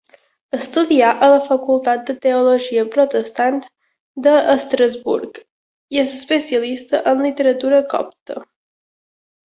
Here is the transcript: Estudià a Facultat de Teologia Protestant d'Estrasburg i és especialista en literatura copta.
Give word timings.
Estudià 0.57 1.09
a 1.25 1.27
Facultat 1.47 2.07
de 2.07 2.15
Teologia 2.23 2.85
Protestant 2.95 3.59
d'Estrasburg 4.29 5.39
i 5.97 6.03
és 6.05 6.17
especialista 6.23 7.03
en 7.13 7.23
literatura 7.29 7.87
copta. 7.95 8.41